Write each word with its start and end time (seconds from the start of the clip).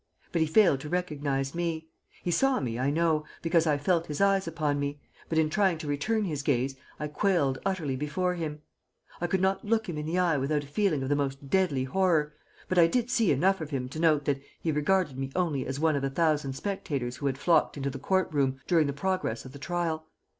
But 0.31 0.41
he 0.41 0.47
failed 0.47 0.79
to 0.79 0.89
recognize 0.89 1.53
me. 1.53 1.87
He 2.23 2.31
saw 2.31 2.59
me, 2.59 2.79
I 2.79 2.89
know, 2.89 3.23
because 3.43 3.67
I 3.67 3.77
felt 3.77 4.07
his 4.07 4.19
eyes 4.19 4.47
upon 4.47 4.79
me, 4.79 4.99
but 5.29 5.37
in 5.37 5.47
trying 5.47 5.77
to 5.77 5.85
return 5.87 6.23
his 6.25 6.41
gaze 6.41 6.75
I 6.99 7.07
quailed 7.07 7.59
utterly 7.67 7.95
before 7.95 8.33
him. 8.33 8.63
I 9.21 9.27
could 9.27 9.41
not 9.41 9.63
look 9.63 9.87
him 9.87 9.99
in 9.99 10.07
the 10.07 10.17
eye 10.17 10.37
without 10.39 10.63
a 10.63 10.67
feeling 10.67 11.03
of 11.03 11.09
the 11.09 11.15
most 11.15 11.51
deadly 11.51 11.83
horror, 11.83 12.33
but 12.67 12.79
I 12.79 12.87
did 12.87 13.11
see 13.11 13.31
enough 13.31 13.61
of 13.61 13.69
him 13.69 13.87
to 13.89 13.99
note 13.99 14.25
that 14.25 14.41
he 14.59 14.71
regarded 14.71 15.19
me 15.19 15.31
only 15.35 15.67
as 15.67 15.79
one 15.79 15.95
of 15.95 16.03
a 16.03 16.09
thousand 16.09 16.53
spectators 16.53 17.17
who 17.17 17.27
had 17.27 17.37
flocked 17.37 17.77
into 17.77 17.91
the 17.91 17.99
court 17.99 18.33
room 18.33 18.59
during 18.65 18.87
the 18.87 18.93
progress 18.93 19.45
of 19.45 19.51
the 19.51 19.59
trial. 19.59 20.07